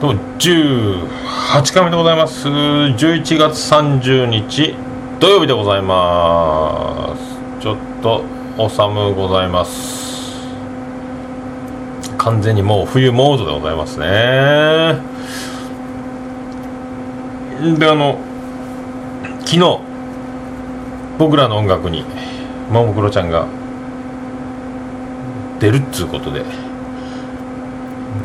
[0.00, 2.46] どうも18回目でございます。
[2.46, 4.72] 11月30日
[5.18, 7.60] 土曜日でございます。
[7.60, 8.22] ちょっと
[8.56, 10.36] お寒ございます。
[12.16, 14.06] 完全にもう冬モードでございますね。
[17.76, 18.20] であの
[19.40, 19.80] 昨日
[21.18, 22.04] 僕らの音楽に
[22.70, 23.48] ももクロちゃんが
[25.58, 26.44] 出るっつうことで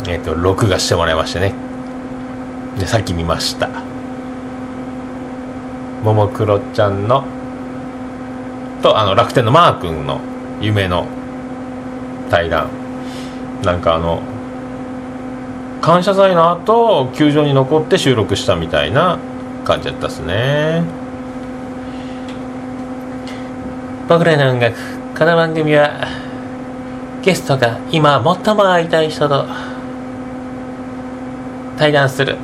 [0.07, 1.62] えっ、ー、と録画してもらいましてね。
[2.80, 3.70] でさっき見ました。
[6.04, 7.23] ももクロちゃんの
[8.82, 10.20] とあの楽天のマー君の
[10.59, 11.05] 夢の
[12.30, 12.68] 対談。
[13.63, 14.22] なんかあの
[15.82, 19.18] 感謝祭の後球場に残って収録したみたいな
[19.63, 20.84] 感じだったっすね。
[24.10, 24.76] 僕らの音楽
[25.18, 26.08] この番組は
[27.21, 29.46] ゲストが今最も会いたい人と
[31.77, 32.35] 対談する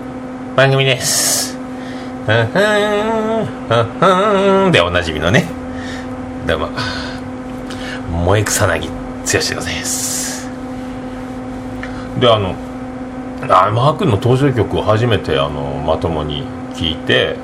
[0.59, 1.55] 番組です。
[2.25, 5.45] ふんふんふんふんでおなじみのね。
[6.45, 6.69] どうも、
[8.25, 10.49] 萌え草薙剛でございます。
[12.19, 12.55] で、あの、
[13.49, 16.43] あマー君の登場曲を初めてあのまともに
[16.73, 17.37] 聞いて、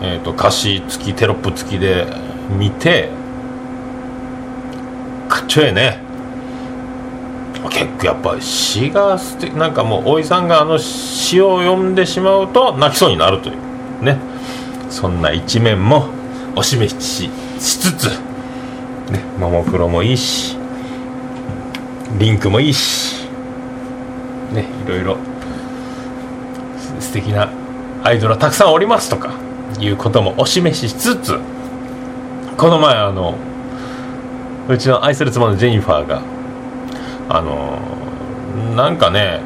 [0.00, 2.06] えーと、歌詞付きテロップ付きで
[2.56, 3.08] 見て
[5.28, 6.09] かっちょええね
[7.68, 14.30] 結構やっぱ詩が素敵なんかもうおいさんがあの詩を読んでしまうと泣きそうになるというね。
[14.90, 16.08] そんな一面も
[16.56, 18.06] お示ししつつ
[19.10, 20.56] ねももクロもいいし
[22.18, 23.24] リンクもいいし
[24.52, 25.16] ねいろいろ
[26.98, 27.50] 素敵な
[28.02, 29.32] アイドルはたくさんおりますとか
[29.78, 31.38] いうこともお示ししつつ
[32.56, 33.36] この前あの
[34.68, 36.22] うちの愛する妻のジェニファーが
[37.30, 37.78] あの
[38.74, 39.40] なんかね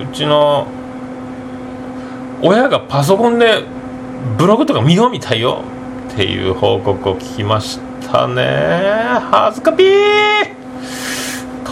[0.00, 0.66] うちの
[2.42, 3.62] 親がパソコンで
[4.36, 5.62] ブログとか見ようみたいよ。
[6.12, 7.78] っていう報告を聞きまし
[8.10, 8.42] たね。
[9.30, 9.88] 恥ずかぴー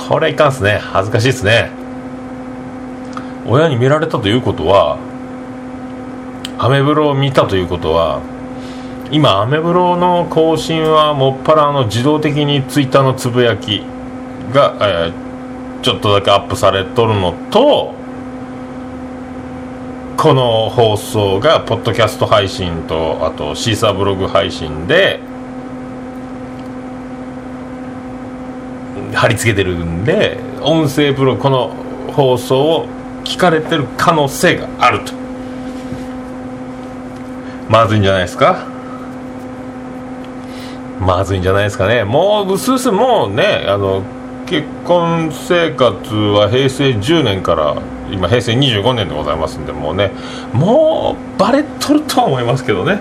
[0.08, 0.78] これいかんすね。
[0.80, 1.70] 恥ずかしいっすね。
[3.44, 4.98] 親に見られたということは
[6.58, 8.20] アメブロを見たということは
[9.10, 13.82] 今アメブロの更新はもっぱらの自動的にツイッターのつぶやき
[14.52, 17.94] が、えー、ちょっとだけアップされとるのと
[20.16, 25.20] この放送がポッドキャスト配信とあとシーサーブログ配信で
[29.14, 31.68] 貼り付けてるんで音声ブログこの
[32.12, 32.88] 放送を
[33.24, 35.12] 聞かれてる可能性があると。
[37.68, 38.75] まずいんじゃないですか？
[41.00, 42.04] まずいんじゃないですかね。
[42.04, 44.02] もううすうすもうねあの
[44.46, 47.76] 結婚生活は平成10年から
[48.10, 50.12] 今平成25年でございますんでもうね
[50.52, 53.00] もうバレとるとは思いますけどね。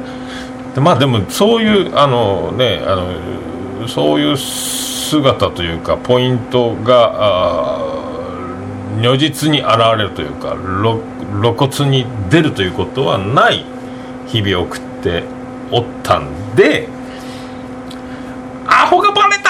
[0.73, 7.79] でまあでもそういうあのねあのそういう姿というかポイントが
[9.01, 10.55] 如実に現れるというか
[11.41, 13.65] 露骨に出るということはない
[14.27, 15.23] 日々を送って
[15.71, 16.89] おったんで
[18.67, 19.49] アホがバレた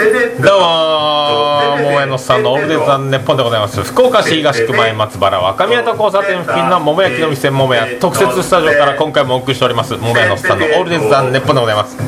[0.00, 3.82] どうも桃屋のさんのオールデザンネッポンでございます。
[3.84, 11.98] 福岡市東区前松原若宮と交差点付近の桃焼きの店桃屋特設スタジオから今回もお送りしております桃屋のさんのオールデザンネッポンでございます。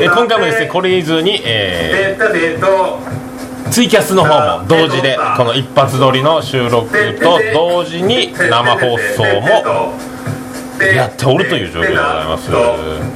[0.00, 9.94] え今回もですねこれ以上に、えー、ツイキャスの方も同時でこの一発撮りの収録と同時に生放送も
[10.78, 13.15] やっておるという状況でございます。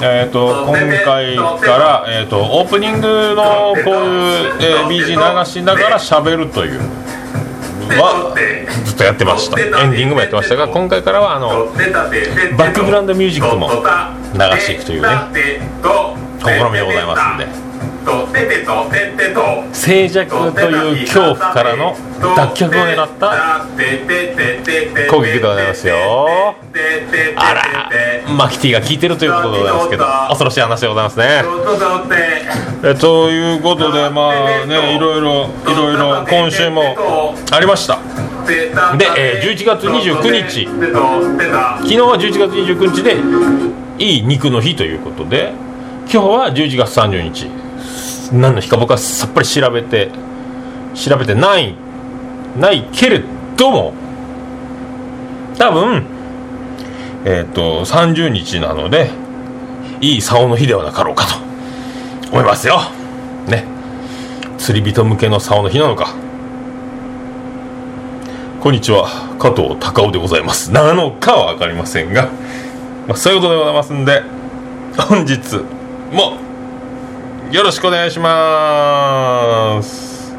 [0.00, 1.42] えーと、今回か
[1.78, 6.80] ら、えーと、オープニングのこういう、えー、BG 流しながら喋るという
[7.96, 8.34] は
[8.84, 11.66] ずっとやってましたエンディングもやってましたが今回からはあの
[12.56, 15.08] バックグラウンドミュージックも流していくというね
[16.38, 17.67] 試みでございますんで。
[19.72, 21.96] 静寂という恐怖からの
[22.36, 23.66] 脱却を狙った
[25.10, 26.54] 攻撃でございますよ
[27.36, 31.42] あらマキティが聞いてるということでございますけど恐ろしい話でございますね
[32.84, 34.30] えということでま
[34.62, 36.94] あねいろいろいろいろ今週も
[37.50, 37.98] ありました
[38.46, 38.72] で、
[39.18, 43.16] えー、11月29日昨日は11月29日で
[43.98, 45.52] いい肉の日ということで
[46.10, 47.57] 今日は11月30日
[48.32, 50.10] 何の日か僕はさっぱり調べて
[50.94, 51.74] 調べてない
[52.58, 53.22] ないけれ
[53.56, 53.94] ども
[55.56, 56.06] 多分
[57.24, 59.10] えっ、ー、と30日なので
[60.00, 61.34] いい竿の日ではなかろうかと
[62.30, 62.80] 思いますよ。
[63.48, 63.64] ね。
[64.58, 66.14] 釣り人向けの竿の日なのか。
[68.60, 69.08] こんにちは。
[69.38, 70.70] 加藤隆夫でございます。
[70.72, 72.28] なのかは分かりませんが、
[73.08, 74.22] まあ、そういうことでございますんで
[74.96, 75.56] 本日
[76.12, 76.47] も
[77.50, 80.34] よろしくお願いします。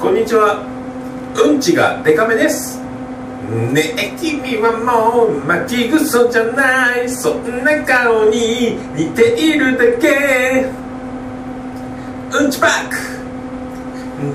[0.00, 0.66] こんにちは。
[1.36, 2.80] うんちがデカめです。
[3.72, 7.08] ねえ君はもう巻きぐそじゃない。
[7.08, 10.66] そんな顔に似ているだけ。
[12.32, 12.96] うんちパック。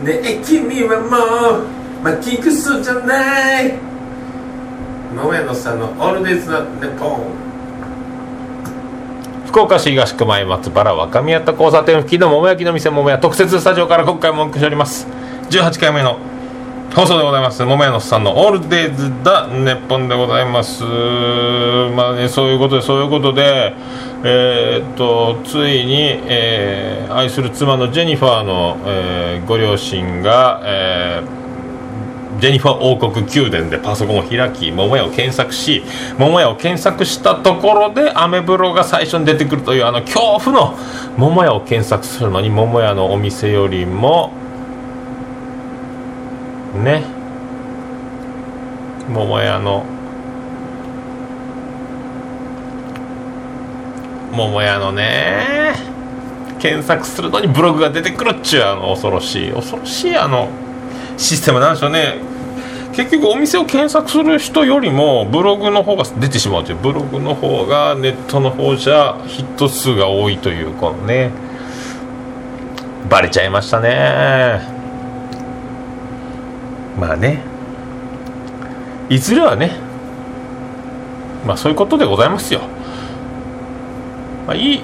[0.06, 1.66] ねえ君はもう
[2.06, 3.74] 巻きぐそじゃない。
[5.14, 7.51] 桃屋のさんのオールデイズのネポン
[9.52, 15.06] 福岡市東区前松原若宮田交差点付近の桃焼きの店桃屋特設スタジオから今回もお送りしております。
[15.50, 16.20] 18回目の
[16.96, 17.62] 放送でございます。
[17.66, 20.86] 桃屋のさんの「オールデイズ・だネッポン」でございます。
[20.86, 23.74] まあねそういうことでそういうことで
[24.24, 31.41] えー、っとついに、えー、愛する妻のジェニファーの、えー、ご両親が、えー
[32.40, 35.84] ジェニファー王国宮殿でパソコンを開き桃屋を検索し
[36.18, 40.78] 桃屋を検索したところでアメブロが最初に出てくるというあの恐怖の
[41.18, 44.32] 桃屋を検索するのに桃屋のお店よりも
[46.76, 47.04] ね
[49.10, 49.84] 桃屋の
[54.32, 55.76] 桃屋のね
[56.60, 60.48] 検索するのにブログが出てくるっちゅうあの恐ろしい恐ろしいあの
[61.22, 62.16] システムなんでしょうね。
[62.94, 66.78] 結局お店を検索する人よりもブログの方が出てしまうという。
[66.78, 71.32] ブログの方がネットの方じゃヒット数が多いというこのね。
[73.10, 74.62] バレちゃいましたね。
[77.00, 77.42] まあね。
[79.10, 79.92] いずれはね。
[81.46, 82.62] まあそういうことでございますよ、
[84.48, 84.82] まあ、いい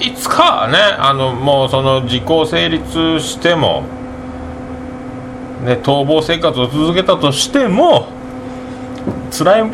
[0.00, 3.84] いつかねあのもうその時効成立しても
[5.64, 8.08] ね、逃亡生活を続けたとしても
[9.30, 9.70] 辛い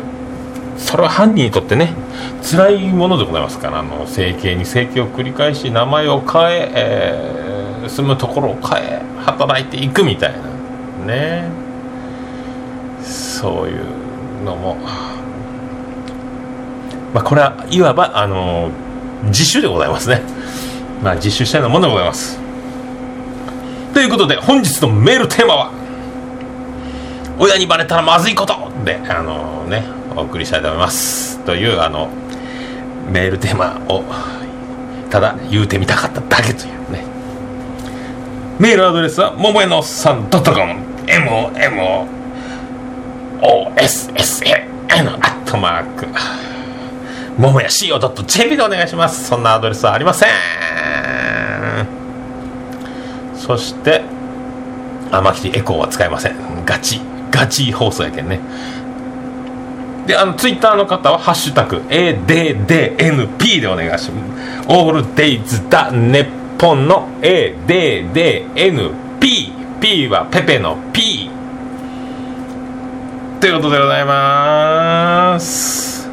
[0.77, 1.93] それは犯人にとってね
[2.41, 11.61] 辛いものでございますからあの整形に整形を繰り返し名前を変ええー、住むところを変え働いていくみたいなね。
[13.03, 14.75] そういうのも、
[17.13, 18.69] まあ、これはいわばあの
[19.25, 20.21] 自首でございますね、
[21.03, 22.39] まあ、自首したようなものでございます。
[23.93, 25.80] ということで本日のメールテーマは
[27.43, 28.53] 親にバレたらまずいこと
[28.85, 29.83] で、あのー、ね、
[30.15, 31.39] お送りしたいと思います。
[31.39, 32.07] という、あの、
[33.11, 34.03] メールテーマを、
[35.09, 37.03] ただ言うてみたかっただけというね。
[38.59, 40.43] メールアドレスは、ももやのおっさん .com、
[41.07, 42.05] momossn、
[44.91, 46.05] アットマーク、
[47.41, 49.27] ももや co.jp でお願いします。
[49.29, 50.29] そんなアドレスはありません。
[53.35, 54.03] そして、
[55.09, 56.35] 天きエコーは使いません。
[56.67, 57.10] ガチ。
[57.31, 58.39] ガチ放送やけんね。
[60.05, 64.21] であのツイッターの方は「ハッシュタグ #ADDNP」でお願いしま
[64.61, 64.67] す。
[64.67, 68.91] オールデイズ・だネポンの ADDNP
[69.79, 71.29] P はペペの P
[73.39, 76.07] ということでございます。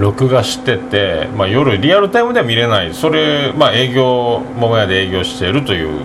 [0.00, 2.94] 録画してて、まあ、夜リアルタイムでは見れない。
[2.94, 6.00] それ、まあ、営業桃屋で営業しているという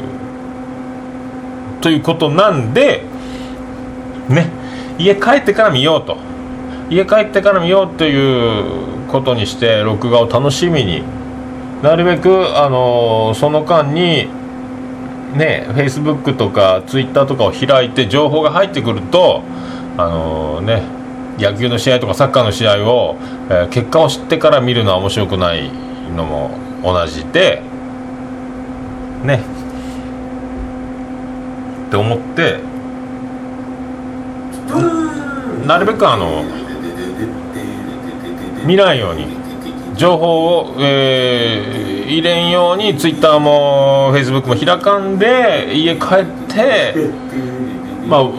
[1.81, 3.03] ということなんで
[4.27, 4.49] ね
[4.97, 6.17] 家帰ってから見ようと。
[6.89, 11.03] 家帰ってから見ようということにして録画を楽しみに。
[11.81, 14.27] なるべく、あのー、その間に
[15.35, 19.43] ね Facebook とか Twitter とかを開いて情報が入ってくると
[19.97, 21.04] あのー、ね
[21.37, 23.17] 野球の試合とかサッカーの試合を、
[23.49, 25.69] えー結果を知ってから見るのは面白くない
[26.15, 26.51] のも
[26.83, 27.61] 同じで
[29.23, 29.41] ね。
[31.87, 32.59] って思って
[35.67, 36.43] なるべくあの
[38.65, 39.27] 見ないように
[39.95, 46.93] 情報を、えー入れんようにツイッターもフェイスブックも開かんで家帰って
[48.07, 48.29] まあ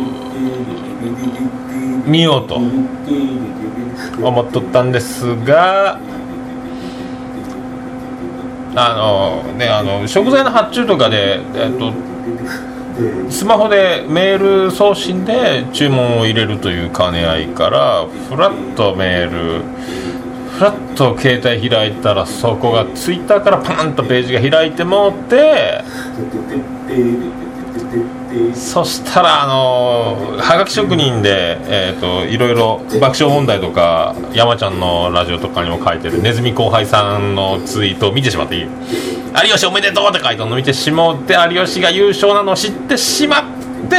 [2.06, 2.60] 見ようと。
[4.22, 5.98] 思っとったんですが
[8.74, 11.92] あのねあの食材の発注とかでえっと
[13.30, 19.62] スマホでメール送信で注文を入れるという兼ね合いからフラッとメール
[20.50, 25.82] フラッと携帯開いたらそこがツイッターからパンとページが開いてもって
[28.54, 43.96] そしたらあのはがき職人で、えー、といろいろ爆笑問題とか山ちゃんのラジオとかにも書いてるネズミ後輩さんのツイートを見てしまっていい有吉おめでとうって書いてるのを見てしまって有吉が優勝なのを知ってしまって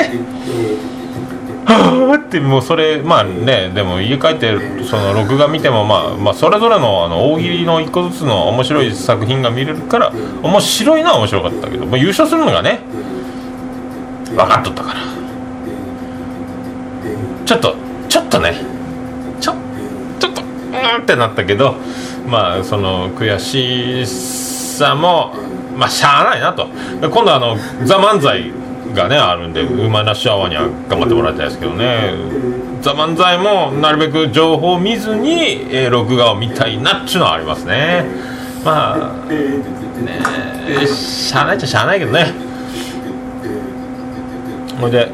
[1.68, 12.80] はあってもうそれまあねでも家帰ってその録画見てもまあ、まあ、それぞれのあの大喜利の一個ずつの面白い作品が見れるから面白いのは面白かったけど、まあ、優勝するのがね
[14.30, 15.00] 分かっとったから。
[17.46, 17.76] ちょっと
[18.10, 18.56] ちょっとね。
[19.40, 19.54] ちょ
[20.20, 21.76] ちょっとうんってなったけど
[22.28, 24.06] まあその悔し
[24.78, 25.34] さも
[25.76, 26.68] まあしゃあないなと。
[27.02, 27.56] 今度あの
[27.86, 28.52] 「ザ漫才
[28.94, 32.14] がねあるんでウーマンラッシュアワーには頑張ってもらいたいですけどね
[32.82, 38.06] 「ザ漫才もなるべく情報を見ずに、えー録画を見たいなっちゅうのはありますね。
[38.64, 42.47] まあねしゃあないっちゃしゃあないけどね。
[44.80, 45.10] ほいで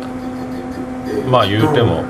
[1.29, 2.03] まあ言うても。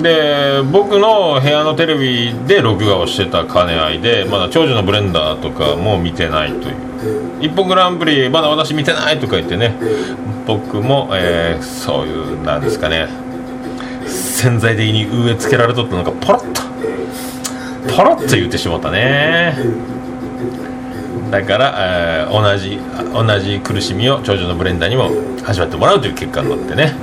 [0.00, 6.76] で僕の部屋のテレビで録画をしてた兼ね合いでまだ長女のブレンダーとかも見てないという
[7.42, 9.76] 「一本グランプリまだ私見てない」とか言ってね。
[10.46, 13.06] 僕も、えーそういうなんですかね。
[14.06, 16.62] 潜在的に植え付けられとったのがポロッと。
[17.96, 19.56] ポロッと言ってしまったね。
[21.32, 22.78] だから、えー同じ
[23.12, 25.10] 同じ苦しみを長女のブレンダーにも
[25.46, 26.94] 味わってもらうという結果になってね。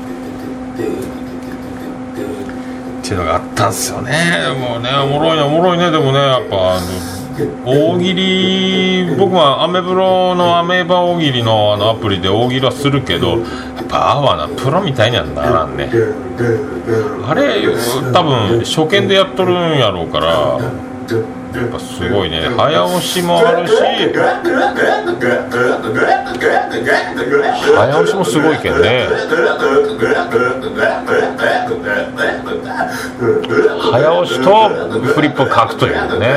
[3.02, 4.14] っていうのがあったんですよね。
[4.60, 5.90] もうねおもろいねおもろいね。
[5.90, 6.86] でもねやっぱあの
[7.66, 13.38] 大喜利僕はアメブロのアメーバ大喜利のあのアプリで大喜利はするけどや
[13.82, 15.90] っぱあわなプロみたいにはならんね。
[17.28, 17.64] あれ
[18.14, 20.60] 多分初見でやっとるんやろうから
[21.54, 22.48] やっぱすごいね。
[22.56, 23.74] 早押しもあるし。
[27.76, 29.08] 早押しもすごいけんね。
[33.92, 34.70] 早押しと
[35.14, 36.28] フリップを書くというね。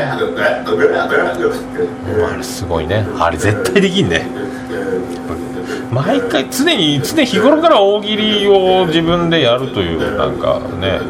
[2.27, 3.07] あれすごいね。
[3.19, 4.27] あれ絶対できんね。
[5.93, 11.01] 毎回常に常日頃から大喜利を自分でやるというなんかね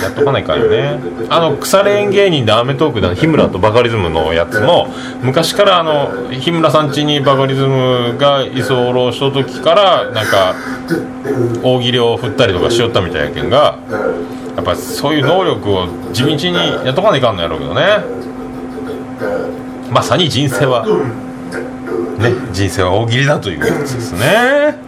[0.00, 0.98] やっとかないかんよね。
[1.28, 4.88] あの腐れ縁芸人で『アメトーク』で日村とバカリズムのやつも
[5.22, 10.54] 昔からあの日村さん家にバカリズムが居候した時からなんか
[11.62, 13.78] 大喜利を振ったりとかしよったみたいやけんが
[14.56, 17.82] やっぱそういう能力を地道にやっとかないかんのやろうけどね。
[19.90, 20.86] まさに人生は
[22.18, 24.78] ね人生は大喜利だというやつですね。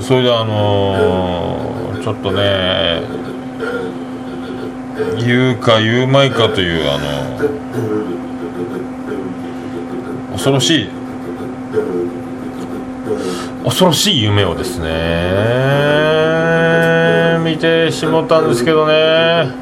[0.00, 3.02] それであのーちょっとね
[5.20, 7.38] 言うか言うまいかというあの
[10.32, 10.88] 恐ろしい
[13.64, 14.88] 恐ろしい夢をですね
[17.44, 19.52] 見てしもったんですけどね。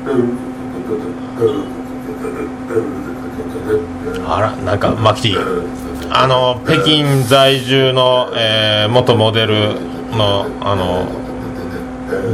[4.27, 5.81] あらなんかマキティ。
[6.13, 9.75] あの北京在住の、えー元モデル
[10.17, 11.07] のあの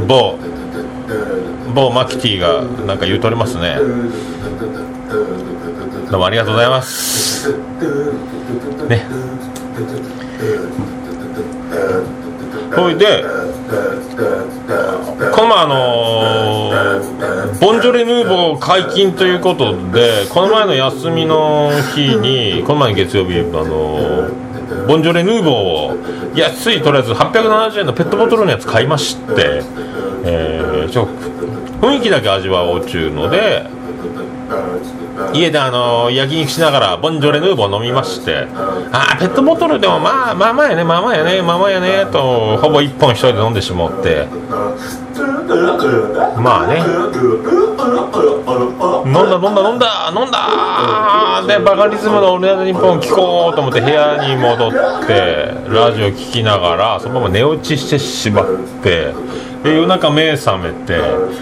[0.07, 0.37] 某
[1.75, 3.77] 某マキティがなんか言うとりますね。
[6.09, 7.51] どうもありがとうございます。
[8.87, 9.05] ね。
[12.75, 13.23] ほいで
[13.67, 29.61] この前あのーボンジョレ・ヌーボー解禁ということでこの前の休みの日にこの前の月曜日あのーボンジョレ・ヌーボーを安いとりあえず870円のペットボトルのやつ買いまして、
[30.23, 31.07] えーーちょ
[31.81, 33.65] 雰囲気だけ味わおうちゅうので
[35.33, 38.47] 家であの焼肉しながらボンジョレ・ヌーボー飲みまして
[38.91, 44.27] ああペットボトルでもまあまあまあやねまあまあやねまあまあやねとほぼ1本一人で飲んでしまって。
[46.37, 46.81] まあね。
[49.05, 54.71] 飲んだ飲んだ飲んだ飲んだでバカリズムの「オールナイトニッポン」聞こうと思って部屋に戻っ
[55.07, 58.45] てラジオ聞きながらそのまま寝落ちしてしまっ
[58.83, 59.13] て。
[59.63, 60.99] で夜中目覚めて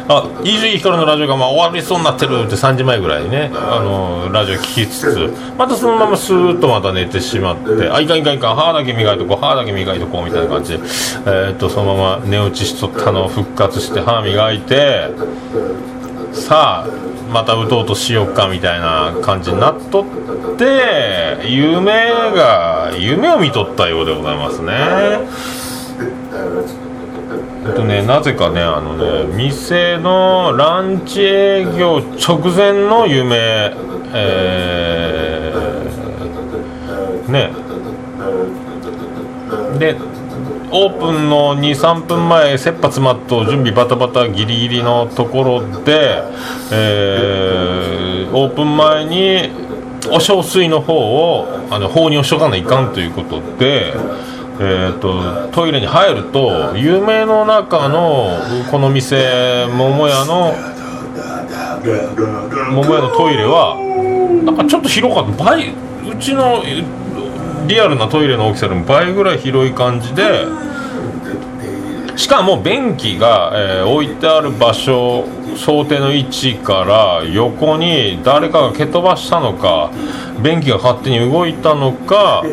[0.07, 15.09] あ伊集院光のラジオがまあ終わりそうになってるって3時前ぐらいにねあのラジオ聞きつつまたそのままスーッとまた寝てしまってあいかんいかんいかん歯だけ磨いとこう歯だけ磨いとこうみたいな感じで、えー、っとそのまま寝落ちしとったのを復活して歯磨いて
[16.33, 20.05] さあまた打とうとしようかみたいな感じになっとっ
[20.57, 24.75] て夢が夢を見とったようでございますね。
[27.67, 33.73] えっとねなぜかねあのね店のランチ営業直前の夢
[34.17, 37.51] えー、ね
[39.79, 39.95] で
[40.71, 46.21] オープンの23分前切羽詰まっと準備バタバタギリギリのところで、
[46.71, 49.49] えー、オープン前に
[50.11, 53.93] お小水の方をあの放入しとかないかんということで。
[54.59, 58.29] えーと、トイレに入ると夢の中の
[58.71, 60.53] この店桃屋の
[62.71, 63.75] 桃屋のトイレは
[64.45, 65.43] なんかちょっと広かった。
[65.43, 66.63] 倍うちの
[67.67, 70.45] リアルなトイレの大きさでも倍ぐらい広い感じで
[72.25, 79.91] しかも便器が、えー、置いてある場所想定の位置から横に誰かが蹴飛ばしたのか
[80.41, 82.43] 便器が勝手に動いたのか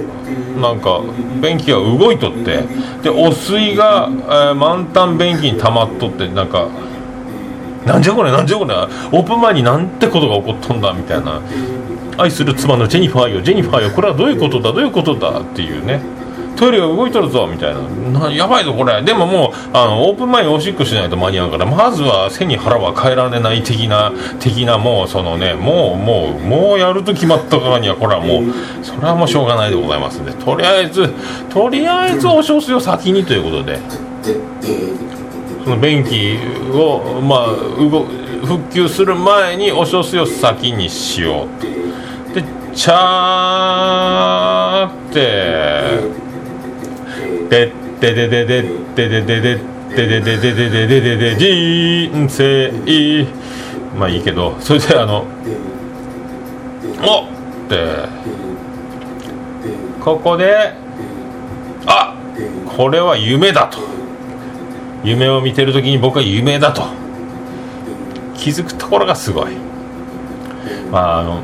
[0.61, 1.01] なんか
[1.41, 2.65] 便器が動いとって
[3.03, 6.69] で汚水が、えー、満タン便器に溜まっとってなんか
[7.87, 11.41] なんじゃこれなんじゃこれオープン前になんてことが起こっとんだみたいな。
[12.19, 16.03] 愛する妻のジェニファーよジェニファーよこれはどういうことだどういうことだっていうね。
[16.57, 18.31] トイレが動いとるぞみたいな。
[18.31, 19.03] やばいぞこれ。
[19.03, 28.45] でももうあのオープン前におしっこしないと間に合うからまずは背に腹は変えられない的な的なもうそのねもうもうもうやると決まったからにはこれはもう
[28.83, 30.33] それはもうしょうがないでございますんで。
[30.33, 31.09] とりあえず
[31.51, 33.79] とりあえずお小水を先にということで。
[35.65, 36.39] その便器
[36.75, 37.47] をまあ
[37.79, 38.05] 動
[38.45, 42.35] 復旧する前にお小水を先にしよう。
[42.35, 42.43] で
[42.75, 46.22] チャーって
[47.49, 48.63] ででででで
[48.95, 49.41] でででで
[49.95, 52.73] ででででででででで人生
[53.99, 55.27] まあいいけどそれであの
[57.03, 57.29] おっ
[57.69, 58.09] て
[60.01, 60.73] ここで
[61.87, 62.17] あ
[62.77, 63.79] これは夢だと
[65.05, 66.83] 夢を見てる時に僕は夢だと
[68.35, 69.57] 気づくところがすごい
[70.91, 71.43] まああの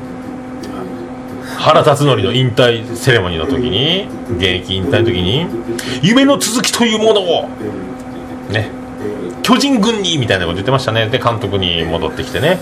[1.69, 5.47] 原辰徳の引退セレモニーの時に現役引退の時に
[6.03, 7.47] 夢の続きというものを
[8.51, 8.71] ね
[9.43, 11.09] 巨人軍にみたいなこと言ってましたね。
[11.09, 12.59] で監督に戻ってきてね。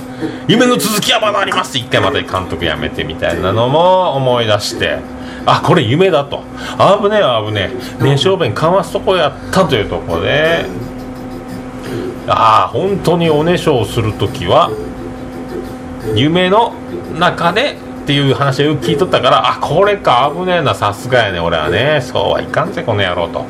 [0.49, 1.71] 夢の続きはまだあります。
[1.71, 4.99] って一回また監督辞めてみたいなのも思い出して。
[5.47, 6.45] あこれ夢だと。
[7.01, 8.03] 危ねえ危ねえ。
[8.03, 10.66] 名勝弁かますとこやったというとこで。
[12.29, 14.71] ああ本当におねしょをする時は
[16.14, 16.73] 夢の
[17.19, 22.01] 中でっていう話を聞いとったからあこれか危ねえなさすがやね俺はね。
[22.01, 23.40] そうはいかんぜこの野郎と。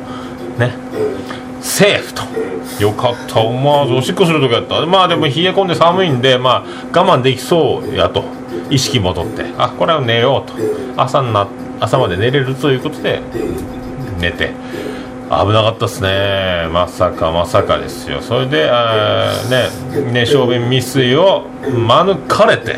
[0.57, 0.73] ね。
[1.61, 2.23] セーフと。
[2.81, 3.39] よかった。
[3.39, 4.83] 思わずおしっこするときやった。
[4.87, 8.23] まあでも冷え込んで寒いんでまあ我慢できそうやと。
[8.71, 9.45] 意識戻って。
[9.59, 10.55] あこれは寝ようと。
[10.99, 11.47] 朝な
[11.79, 13.21] 朝まで寝れるということで
[14.19, 14.53] 寝て。
[15.29, 16.67] 危なかったっすね。
[16.73, 18.21] まさかまさかですよ。
[18.21, 22.17] それであねね小便未遂を免
[22.47, 22.77] れて。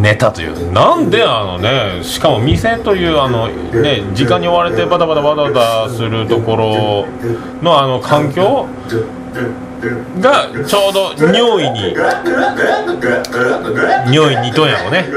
[0.00, 0.72] 寝たという。
[0.72, 7.06] なんであのねしかも店というあのね時間に追われてバタバタバタバタするところ
[7.62, 8.66] のあの環境
[10.20, 11.94] がちょうど尿意に
[14.12, 15.08] 尿意に似とやろね。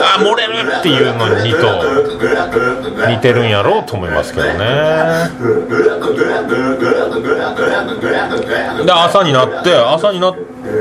[0.00, 4.58] あ漏れるっていうのに似と似てるんやろうと思いますけどね。
[8.84, 10.36] で朝になって朝になっ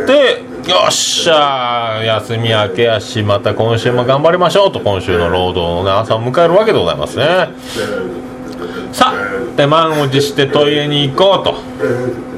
[0.06, 7.50] てよっしゃ休み明けやしまた今週も頑張りましょうと今週の労働の、朝を迎えるわけでございますね。
[8.94, 12.31] さあで満を持してトイレに行こうと。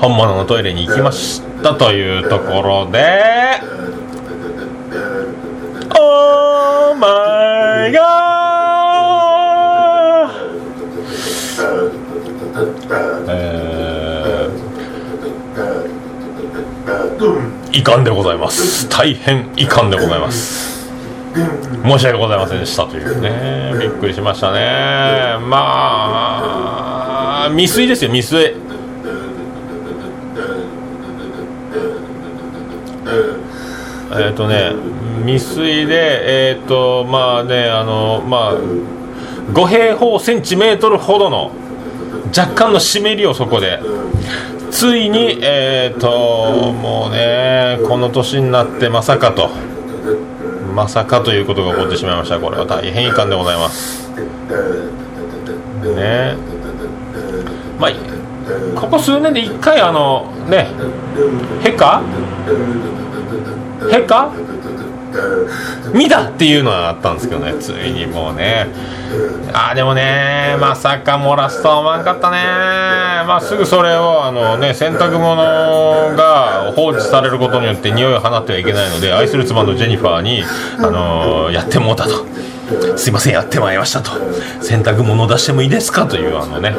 [0.00, 3.60] 本物のトイレに行きましたというところで
[5.90, 14.60] オーマイガーえー
[17.72, 18.88] 遺憾でございます。
[18.88, 20.90] 大変遺憾でございます。
[21.84, 23.74] 申し訳ございませんでしたというね。
[23.78, 25.38] びっくりしましたね。
[25.46, 26.48] ま
[27.46, 28.69] あ未遂ですよ未遂。
[34.12, 34.72] えっ、ー、とね
[35.24, 41.52] 未遂でえっ、ー、とまあねあのまあ5平方センチメートルほどの
[42.36, 43.80] 若干の湿りをそこで
[44.70, 49.50] ついにえっ、ー、ともうねこの年になってまさかと
[50.74, 52.38] まさかということが起こってしまいました。
[52.38, 54.08] これは大変遺憾でございます。
[55.96, 56.36] ね。
[57.78, 57.90] まあ
[58.76, 60.68] ここ数年で1回あのね
[61.64, 62.02] へか
[63.92, 64.32] へか
[65.92, 68.68] 見たっていうのはあったんですけどねついにもうね。
[69.52, 72.36] ああでもねまさか漏らすとは思わんかったね。
[73.26, 75.36] まあすぐそれをあのね洗濯物
[76.16, 80.44] が放置されることによって匂いを放ってはいけないので愛する妻のジェニファーに
[80.78, 82.24] あのやってもうたと。
[82.96, 84.12] すいませんやってまいりましたと。
[84.62, 86.72] 洗濯物出してもいいですかというあのね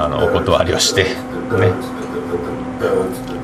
[0.00, 1.10] あのお断りをしてね。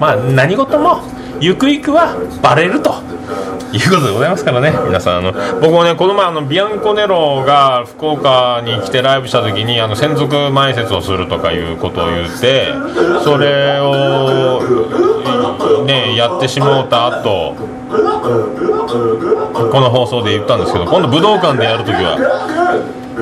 [0.00, 1.02] まあ何事も
[1.40, 2.94] ゆくゆくはバレると。
[3.72, 4.72] いうことでございますからね。
[4.86, 12.72] 皆さんあの僕もねこの前あのビアンコネロが福岡に来てライブした時にあの専属前説をするとかいうことを言って
[13.24, 14.62] それを
[15.84, 17.54] ねやってしもうた後
[19.70, 22.16] この放送で言ったんですけど今度武道館でやる時は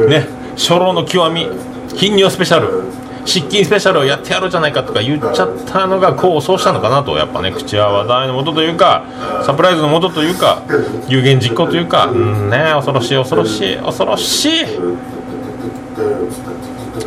[0.09, 1.49] ね初老の極み
[1.97, 3.04] 頻尿スペシャル。
[3.25, 9.05] 失禁スペシャルをやってやろうじゃないかとか言っちゃったのが功を奏したのかなとやっぱね口は話題のもとというか
[9.45, 10.63] サプライズのもとというか
[11.09, 14.65] 有言実行というかうんね恐ろしい恐ろしい恐ろしい。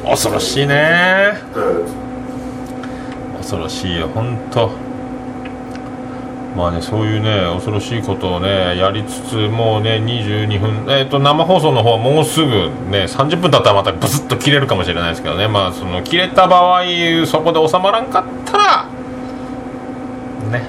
[0.03, 1.33] 恐ろしいね。
[3.37, 4.86] 恐ろしいよ本当
[6.57, 12.49] まあね、そういうね恐ろしいことをねやりつつもうね22分、えーと、生放送の方はもうすぐ
[12.89, 15.47] ね30分経ったらまたブスッと切れるかもしれないですけどね。
[15.47, 16.81] まあその切れた場合
[17.27, 18.85] そこで収まらんかったら
[20.49, 20.67] ね。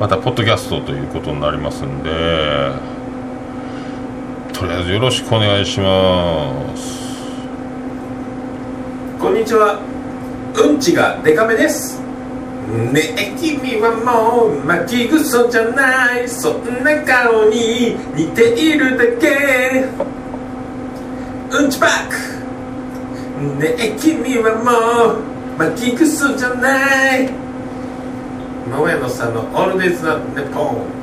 [0.00, 2.10] またポッドキャストということになりますんで
[4.54, 6.98] とりあえずよろしくお願いします。
[9.20, 9.78] こんにちは。
[10.54, 12.09] うんちがデカめです。
[12.70, 16.28] ねえ君はもう巻きぐそじゃない。
[16.28, 19.86] そんな顔に似ているだけ。
[21.50, 22.14] うんちバック。
[23.58, 25.20] ねえ君はもう
[25.58, 27.28] 巻きぐそじゃない。
[28.70, 31.00] 桃屋のさんのオールデイズなネポン。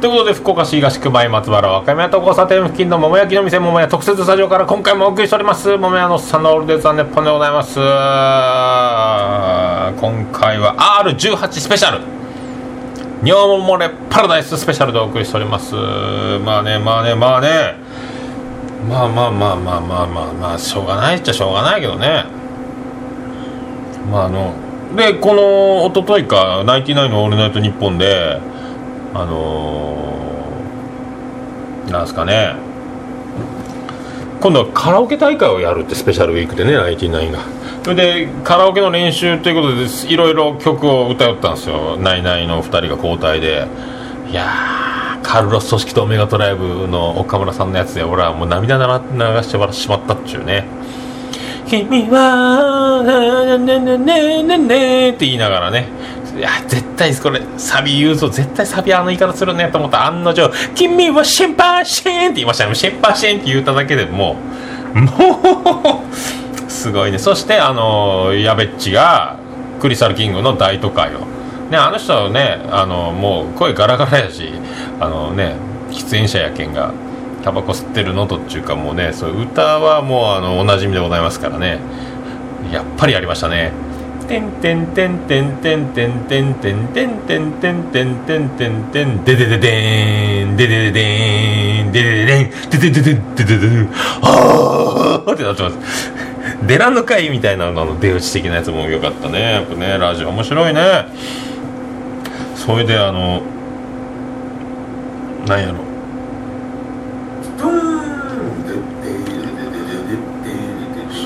[0.00, 5.76] ということで福岡市東区前松原若宮と交差点付近の桃焼きの店桃屋特設スタジオから今回もお送りしております。
[5.76, 7.78] 桃屋のさんのオールデイズ・ザ・ネッポンでございます。
[9.98, 12.04] 今回は R18 スペシャル。
[13.22, 15.74] 尿漏れパラダイススペシャルでお送りしております。
[15.74, 17.76] まあねまあねまあね。
[18.88, 20.58] まあまあまあまあまあまあまあ。
[20.58, 22.24] しょうがないっちゃしょうがないけどね。
[24.10, 24.54] まああの
[24.96, 28.40] でこのおとといか「ナイティナインのオールナイトニッポン」で
[29.14, 32.54] あのー、なんすかね。
[34.40, 37.59] 今度はカラオケ大会をやるってスペシャルウィークでねナイティナインが。
[37.82, 41.96] それでカラオケの練習ということでいろいろ曲を歌いったんですよ。
[41.96, 43.66] ナイナイの2人が交代で。
[44.30, 48.82] いやカルロス組織とオメガトライブの岡村さんのやつで俺はもう涙流
[49.42, 50.66] してしまったっちゅうね。
[51.68, 55.88] 君はねねねねねねって言いながらね。
[56.36, 58.28] いや絶対これサビ言うぞ。
[58.28, 62.74] 絶対サビあの言い方するねと思った案の定「君はシンパーシン」って言いましたね。
[62.74, 64.36] シンパーシンって言っただけでも
[64.94, 66.39] うもう
[66.70, 67.18] すごいね。
[67.18, 69.38] そしてあのやべっちが
[69.80, 71.26] クリスタルキングの大都会を。
[71.70, 74.50] ねあの人はねあのもう声ガラガラやし
[74.98, 75.54] あのね
[75.90, 76.92] 喫煙者やけんが
[77.44, 81.78] タバコ吸ってるのとっていうかもうねそう歌はもうあのおなじみでございますからね。
[82.72, 83.72] やっぱりやりましたね。
[84.28, 90.56] てんてんてんてんてんてんてんてんてんてんてんてんてんてんてんででででん。
[90.56, 91.92] ででででん。
[91.92, 92.50] ででででん。
[92.70, 93.88] でででででででん。
[94.22, 96.29] あーってなってます。
[96.66, 99.40] デラの会みたいなの出打ち的なやつもよかったね。
[99.52, 101.06] やっぱねラジオ面白いね。
[102.54, 103.42] それであの
[105.46, 105.78] なんやろ。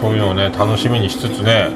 [0.00, 1.70] そういうのをね楽しみにしつつね。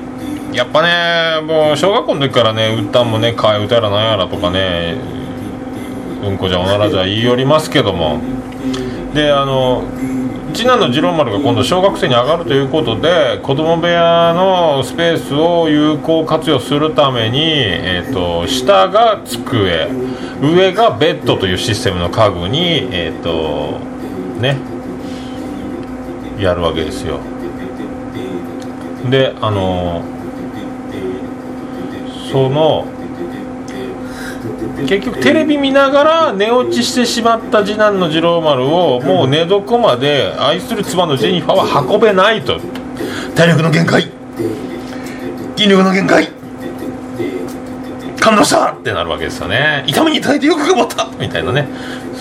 [0.53, 4.97] やっぱねもう小学校の時からね歌もね替え歌やらなんやらとかね
[6.23, 8.21] うんこじゃおならじゃ言いよりますけども。
[9.19, 9.83] であの
[10.55, 19.89] 次男の次郎丸が今度小学生に上がるということで子供部屋のスペースを有効活用するために、えーと、下が机
[20.41, 23.81] 上がベッドというシステムの家具にえっ、ー、と
[24.41, 24.57] ね
[26.39, 27.19] やるわけですよ。
[29.11, 30.03] であの
[32.31, 32.87] その
[34.87, 42.61] 結局テレビ見ながら寝落ちしてしまった次男の次郎丸をもう寝床まで愛する妻のジェニファーは運べないと。
[43.35, 44.09] 体力の限界。
[45.57, 46.29] 筋力の限界。
[48.21, 49.85] 感動したってなるわけですよね。
[49.87, 51.09] 痛みに耐えてよく頑張った。
[51.19, 51.69] みたいなね。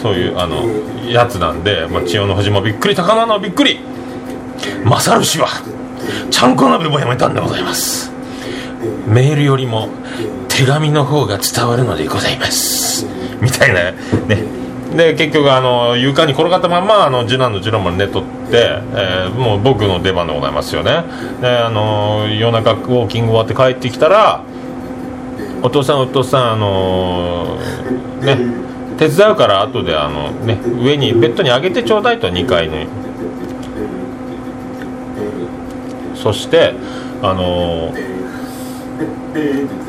[0.02, 0.64] そういうあの
[1.10, 3.80] やつなんで、まあ、千代の富士もびっくり高菜のびっくり。
[4.86, 5.48] 勝氏は
[6.30, 8.12] ちゃんこ鍋もやめたんでございます。
[9.08, 9.90] メールよりも
[10.58, 13.06] 手紙の方が伝わるのでございます。
[13.40, 14.44] みたいなね。
[14.96, 21.04] で結局あの床に転がったままあの次男の次郎丸寝とって、えー、もう僕の出番でございますよね。
[21.42, 24.42] であの夜中ウォーキング終わって帰ってきたら
[25.62, 28.38] お父さんお父さんあのー、ね
[28.98, 32.88] 手伝うから後であのね上にベッドに上げてちょうだいと2階に。
[36.16, 36.74] そして
[37.22, 39.87] あのー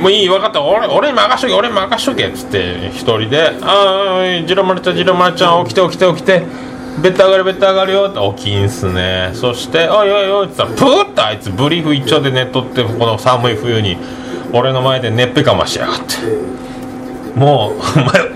[0.00, 0.62] もういい分かった。
[0.62, 6.42] 俺俺に任しとけ俺に任しとけっつって一人で「ああジロマルちゃんジロマルちゃん起きて起きて起きて。
[7.00, 9.30] ベッド上がるベッド上がるよ」って起きんすね。
[9.32, 13.96] そして「おいおいおい」っつったらプーッとあいつブリーフ一丁で寝とってこの寒い冬に
[14.52, 16.16] 俺の前でねっぺかましやがって。
[17.38, 17.72] もう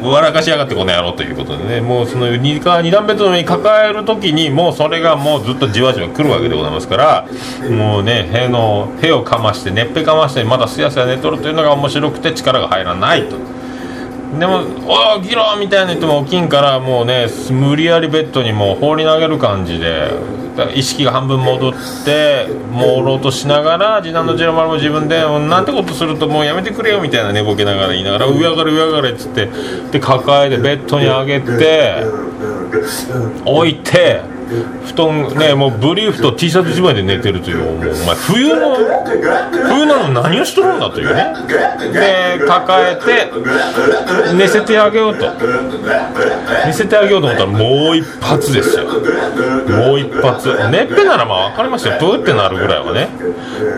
[0.02, 7.28] お前笑かしやがってこの野郎ということでねもうその 2, 段ベッドの上に抱えるときにもうそれがもうずっとじわじわ来るわけでございますから
[7.68, 13.61] もうねへのへをかましてねっぺかましてまだすやすや寝とるというのが面白くて力が入らないと。
[14.38, 20.10] でも「おお起きろ!」みたいな言っても起きんからもうね無理やりベッドにもう放り投げる感じで
[20.74, 21.72] 意識が半分戻っ
[22.04, 29.48] て朦朧としながら次男の次郎丸も自分で「なんてことするともうやめてくれよ」みたいな寝ぼけながら言いながら「上上がれ上上がれ」っつって
[29.90, 32.04] で抱えてベッドに上げて
[33.44, 34.31] 置いて。
[34.86, 41.32] 布団ねもうブリーフと T シャツ1枚で寝てるというもうお前冬の冬なの何をしとるんだというね。
[41.92, 43.30] で抱えて
[44.34, 45.30] 寝せてあげようと。
[46.66, 48.84] 寝せてあげようと思ったらもう一発ですよ。
[48.86, 50.48] もう一発。
[50.70, 51.96] ねっぺならまあ分かりますよ。
[52.00, 53.08] ブーってなるぐらいはね。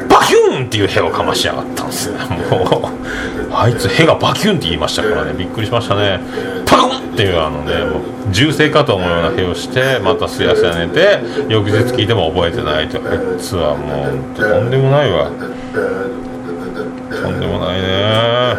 [0.09, 2.19] バキューンっていう部屋をかましやがったんですね
[2.51, 5.33] もうあいつへがバキューンって言いましたからね。
[5.35, 6.21] びっくりしましたね。
[6.67, 11.21] パコンっていうあのねもう銃声かと思うようなへをしてまたすやすや寝て。
[11.49, 12.99] 翌日聞いても覚えてないと。
[12.99, 15.31] あいつはもうとんでもないわ。
[17.11, 18.57] とんでもないね。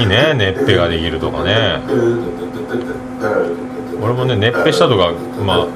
[0.00, 0.34] いいね。
[0.34, 1.80] ねっぺができるとかね。
[4.00, 5.12] 俺もねねっぺしたとか
[5.44, 5.66] まあ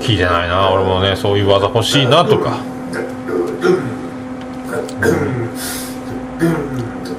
[0.00, 0.70] 聞いてないな。
[0.72, 2.58] 俺もねそういう技欲しいなとか。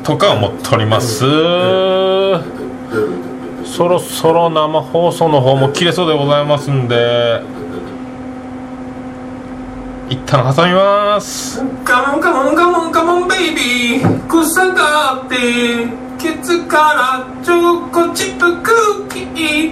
[0.04, 1.24] とか思っております。
[3.66, 7.42] そろそろ生放送の方も切れそうでございますんで
[10.10, 11.62] 一旦挟みます。
[11.84, 15.36] カモンカモンカモンカモンベイビー草がって
[16.18, 18.72] ケツからチョコチップク
[19.08, 19.22] ッキ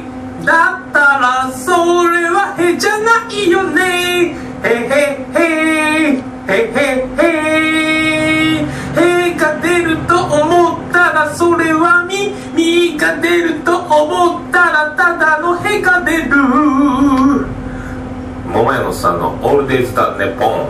[0.02, 1.72] ーだったらそ
[2.08, 4.36] れはへじゃないよね。
[4.64, 5.42] へへへ
[6.48, 6.56] へへ
[7.18, 8.66] へ。
[8.96, 16.30] へが出ると思ったらそれはみみが出ると思ったらただのへが出る。
[18.48, 20.66] 桃屋のさんの「オールデイズ・ザ・ネポン」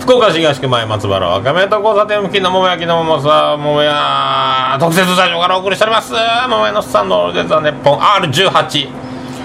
[0.00, 6.12] 福岡市東区前松原若宮と交差点付近の桃焼きの桃さ桃屋特設スタジオからお送りしております。
[6.48, 8.88] 桃屋のさんの「オールデイズ・ザ・ネポン R18」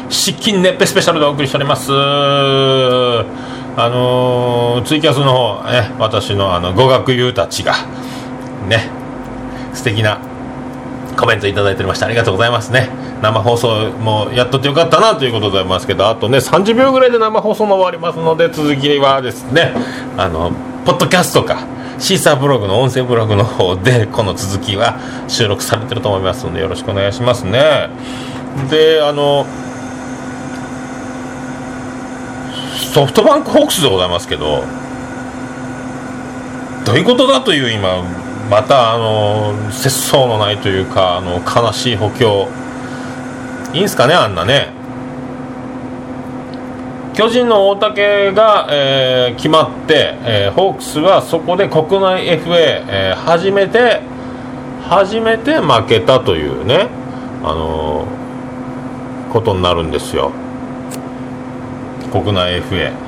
[0.09, 1.91] 湿気熱ぺスペシャルでお送りしております。
[3.77, 7.73] あのー、ツイキャスの方、ね、私のあの語学友たちが
[8.69, 8.89] ね
[9.73, 10.19] 素敵な
[11.15, 12.89] コメントいただいておりましてありがとうございますね。
[13.21, 19.73] 生放送もやっとってよかったなということでございますけどあとね30秒ぐらいで生放送も終わりますので続きはですね
[20.17, 20.51] あの
[20.85, 21.65] ポッドキャストか
[21.97, 27.89] シーサーブログの音声ブログの方でこの続きは収録されてると思いますのでよろしくお願いしますね。
[28.69, 29.45] であの
[32.93, 34.63] ソフトバンクホークスでございますけど
[36.85, 38.03] どういうことだという今
[38.49, 42.47] またあの節操のないというかあの悲しい補強。
[43.73, 44.69] いいんすかねあんなね。
[47.15, 52.49] 巨人の大竹が、えー、決まって、えー、ホークスはそこで国内 FA、
[52.89, 54.01] えー、初めて
[54.89, 56.89] 初めて負けたというね
[57.41, 58.05] あの
[59.31, 60.31] ことになるんですよ。
[62.11, 63.04] 国内 FA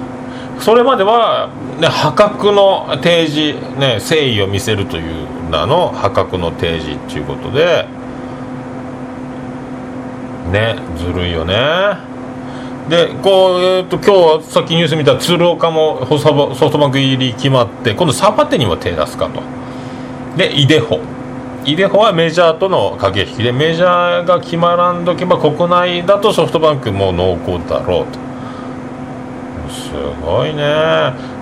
[0.59, 7.85] それまでは、ね、破格の提示、ね、誠意を見せるという名の破格の提示っていうことで
[10.51, 11.55] ねずるいよね。
[12.89, 19.41] でこう、えーと、今日さっきニュース見た鶴岡もソフトバンク入り決まって今度サバテにも手出すかと。
[20.37, 20.99] でイデホ。
[21.65, 28.26] イデホはメジャーとの駆け引きでメジャーが決まらんどけば国内だとソフトバンクも濃厚だろうと。
[29.69, 29.91] す
[30.23, 30.63] ごいね。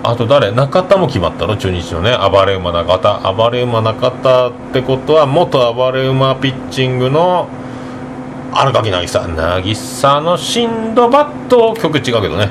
[0.02, 0.52] あと誰？
[0.52, 2.16] 中田も決まったの中日のね。
[2.30, 3.32] 暴れ馬中田。
[3.32, 7.48] 暴れ馬中田ってことは元暴れ馬ピッチングの
[8.52, 12.50] 荒垣渚渚のシンドバッド曲違うけどね。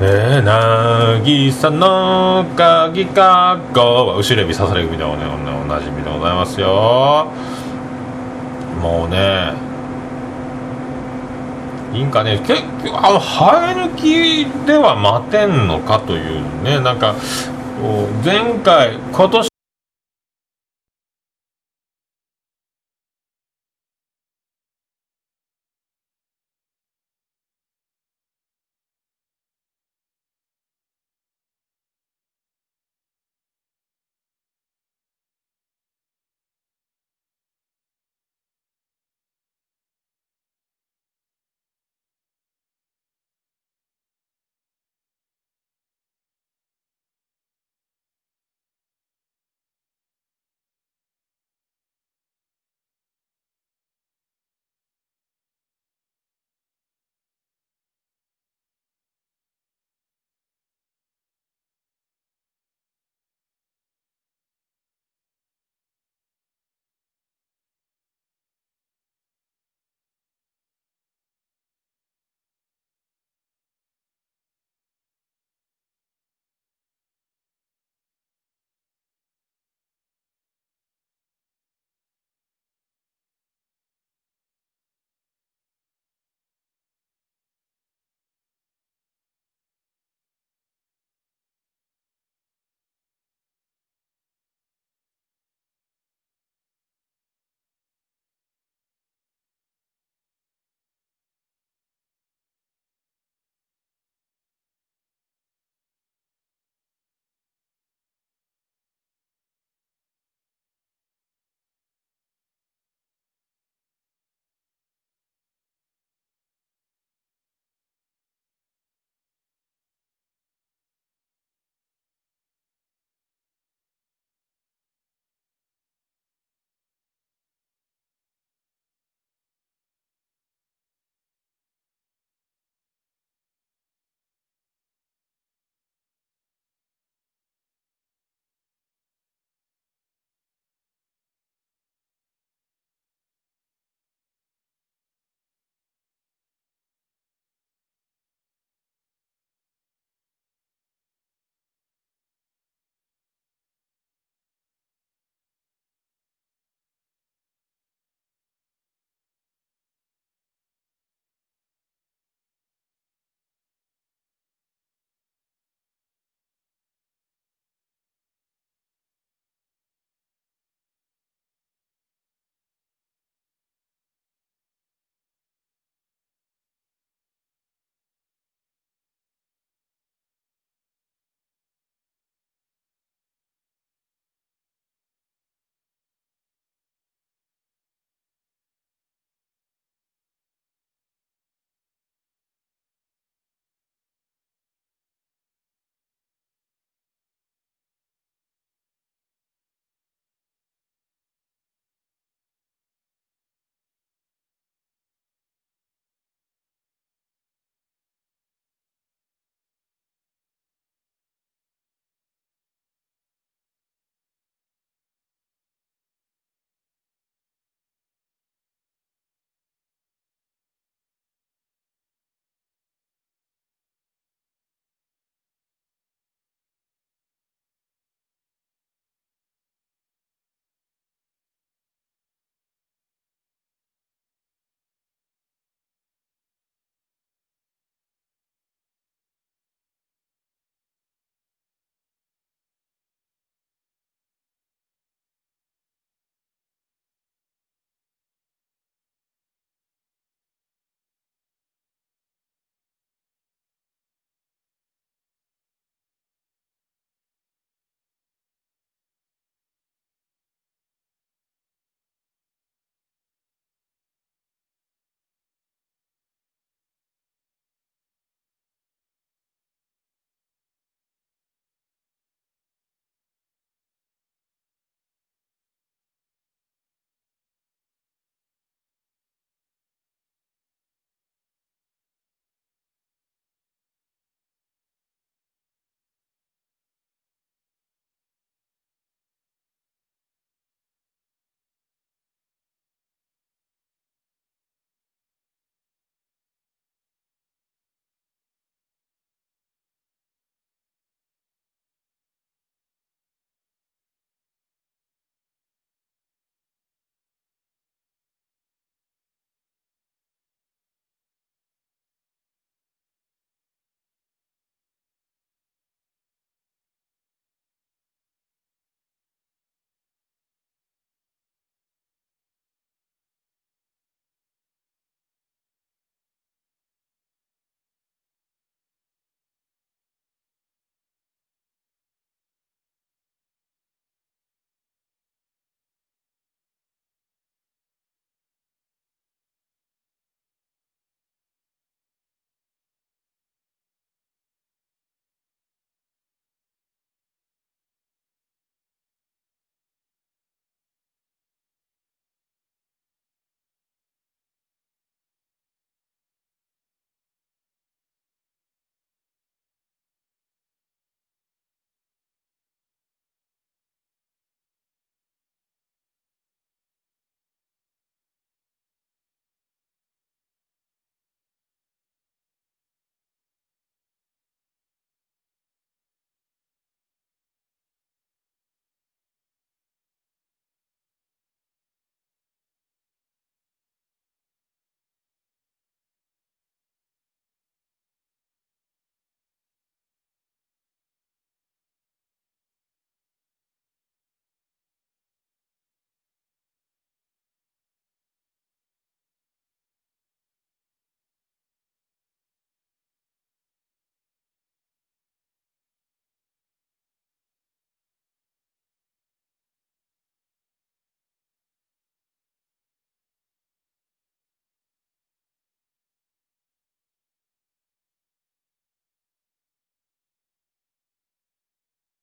[0.00, 7.28] えー、渚の鍵かっこは後ろ指刺され組でお,、ね、おなじみでございますよ。
[8.82, 9.65] もうね
[11.96, 17.14] いいんかね結局あの生え抜きでは待てんのかというねなんか
[18.22, 19.48] 前回今年